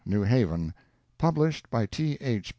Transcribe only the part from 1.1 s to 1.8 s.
published